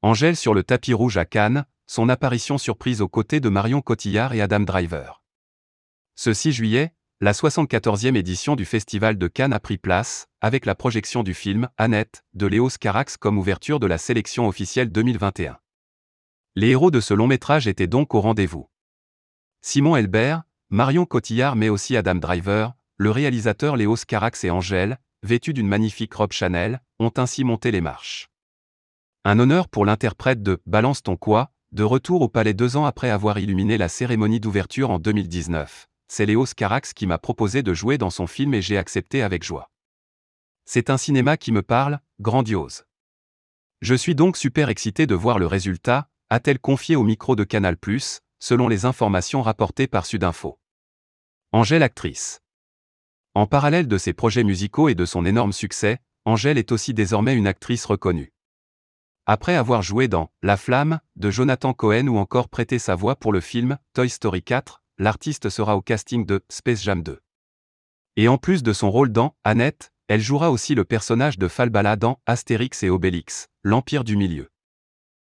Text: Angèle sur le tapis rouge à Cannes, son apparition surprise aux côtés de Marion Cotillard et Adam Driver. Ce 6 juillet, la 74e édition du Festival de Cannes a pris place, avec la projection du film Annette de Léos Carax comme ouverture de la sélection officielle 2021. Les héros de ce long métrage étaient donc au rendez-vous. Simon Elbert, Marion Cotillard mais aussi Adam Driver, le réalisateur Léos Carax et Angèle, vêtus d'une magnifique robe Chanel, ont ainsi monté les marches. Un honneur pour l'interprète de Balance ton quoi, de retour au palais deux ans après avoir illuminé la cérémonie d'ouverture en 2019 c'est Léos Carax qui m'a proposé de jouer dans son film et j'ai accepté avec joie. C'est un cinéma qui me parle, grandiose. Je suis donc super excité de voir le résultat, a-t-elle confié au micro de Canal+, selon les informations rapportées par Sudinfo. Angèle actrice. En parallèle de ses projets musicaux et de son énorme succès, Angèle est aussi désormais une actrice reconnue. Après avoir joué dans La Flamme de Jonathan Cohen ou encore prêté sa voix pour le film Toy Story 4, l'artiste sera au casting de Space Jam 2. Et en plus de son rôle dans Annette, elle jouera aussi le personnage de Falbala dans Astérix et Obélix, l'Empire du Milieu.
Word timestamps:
Angèle 0.00 0.36
sur 0.36 0.54
le 0.54 0.62
tapis 0.62 0.94
rouge 0.94 1.16
à 1.16 1.24
Cannes, 1.24 1.64
son 1.88 2.08
apparition 2.08 2.56
surprise 2.56 3.00
aux 3.00 3.08
côtés 3.08 3.40
de 3.40 3.48
Marion 3.48 3.80
Cotillard 3.80 4.32
et 4.32 4.40
Adam 4.40 4.60
Driver. 4.60 5.24
Ce 6.14 6.32
6 6.32 6.52
juillet, 6.52 6.94
la 7.20 7.32
74e 7.32 8.14
édition 8.14 8.54
du 8.54 8.64
Festival 8.64 9.18
de 9.18 9.26
Cannes 9.26 9.52
a 9.52 9.58
pris 9.58 9.76
place, 9.76 10.28
avec 10.40 10.66
la 10.66 10.76
projection 10.76 11.24
du 11.24 11.34
film 11.34 11.68
Annette 11.78 12.22
de 12.34 12.46
Léos 12.46 12.78
Carax 12.78 13.16
comme 13.16 13.38
ouverture 13.38 13.80
de 13.80 13.88
la 13.88 13.98
sélection 13.98 14.46
officielle 14.46 14.92
2021. 14.92 15.58
Les 16.54 16.68
héros 16.68 16.92
de 16.92 17.00
ce 17.00 17.12
long 17.12 17.26
métrage 17.26 17.66
étaient 17.66 17.88
donc 17.88 18.14
au 18.14 18.20
rendez-vous. 18.20 18.70
Simon 19.62 19.96
Elbert, 19.96 20.44
Marion 20.70 21.06
Cotillard 21.06 21.56
mais 21.56 21.70
aussi 21.70 21.96
Adam 21.96 22.14
Driver, 22.14 22.74
le 22.98 23.10
réalisateur 23.10 23.76
Léos 23.76 24.04
Carax 24.06 24.44
et 24.44 24.50
Angèle, 24.50 25.00
vêtus 25.24 25.54
d'une 25.54 25.66
magnifique 25.66 26.14
robe 26.14 26.32
Chanel, 26.32 26.82
ont 27.00 27.12
ainsi 27.16 27.42
monté 27.42 27.72
les 27.72 27.80
marches. 27.80 28.30
Un 29.24 29.38
honneur 29.38 29.68
pour 29.68 29.84
l'interprète 29.84 30.42
de 30.42 30.60
Balance 30.66 31.02
ton 31.02 31.16
quoi, 31.16 31.50
de 31.72 31.82
retour 31.82 32.22
au 32.22 32.28
palais 32.28 32.54
deux 32.54 32.76
ans 32.76 32.86
après 32.86 33.10
avoir 33.10 33.38
illuminé 33.38 33.78
la 33.78 33.88
cérémonie 33.88 34.40
d'ouverture 34.40 34.90
en 34.90 34.98
2019 34.98 35.88
c'est 36.08 36.24
Léos 36.26 36.46
Carax 36.56 36.94
qui 36.94 37.06
m'a 37.06 37.18
proposé 37.18 37.62
de 37.62 37.74
jouer 37.74 37.98
dans 37.98 38.10
son 38.10 38.26
film 38.26 38.54
et 38.54 38.62
j'ai 38.62 38.78
accepté 38.78 39.22
avec 39.22 39.44
joie. 39.44 39.70
C'est 40.64 40.90
un 40.90 40.96
cinéma 40.96 41.36
qui 41.36 41.52
me 41.52 41.62
parle, 41.62 42.00
grandiose. 42.20 42.84
Je 43.80 43.94
suis 43.94 44.14
donc 44.14 44.36
super 44.36 44.70
excité 44.70 45.06
de 45.06 45.14
voir 45.14 45.38
le 45.38 45.46
résultat, 45.46 46.08
a-t-elle 46.30 46.58
confié 46.58 46.96
au 46.96 47.04
micro 47.04 47.36
de 47.36 47.44
Canal+, 47.44 47.76
selon 48.38 48.68
les 48.68 48.84
informations 48.86 49.42
rapportées 49.42 49.86
par 49.86 50.04
Sudinfo. 50.04 50.58
Angèle 51.52 51.82
actrice. 51.82 52.40
En 53.34 53.46
parallèle 53.46 53.86
de 53.86 53.98
ses 53.98 54.12
projets 54.12 54.44
musicaux 54.44 54.88
et 54.88 54.94
de 54.94 55.04
son 55.04 55.24
énorme 55.24 55.52
succès, 55.52 55.98
Angèle 56.24 56.58
est 56.58 56.72
aussi 56.72 56.92
désormais 56.92 57.34
une 57.34 57.46
actrice 57.46 57.84
reconnue. 57.84 58.32
Après 59.30 59.56
avoir 59.56 59.82
joué 59.82 60.08
dans 60.08 60.30
La 60.42 60.56
Flamme 60.56 61.00
de 61.16 61.30
Jonathan 61.30 61.74
Cohen 61.74 62.06
ou 62.06 62.16
encore 62.16 62.48
prêté 62.48 62.78
sa 62.78 62.94
voix 62.94 63.14
pour 63.14 63.30
le 63.30 63.40
film 63.42 63.76
Toy 63.92 64.08
Story 64.08 64.42
4, 64.42 64.82
l'artiste 64.96 65.50
sera 65.50 65.76
au 65.76 65.82
casting 65.82 66.24
de 66.24 66.42
Space 66.48 66.82
Jam 66.82 67.02
2. 67.02 67.20
Et 68.16 68.26
en 68.26 68.38
plus 68.38 68.62
de 68.62 68.72
son 68.72 68.90
rôle 68.90 69.12
dans 69.12 69.36
Annette, 69.44 69.92
elle 70.08 70.22
jouera 70.22 70.50
aussi 70.50 70.74
le 70.74 70.86
personnage 70.86 71.36
de 71.36 71.46
Falbala 71.46 71.96
dans 71.96 72.20
Astérix 72.24 72.82
et 72.82 72.88
Obélix, 72.88 73.48
l'Empire 73.62 74.02
du 74.02 74.16
Milieu. 74.16 74.48